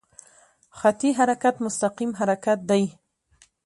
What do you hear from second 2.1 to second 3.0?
حرکت دی.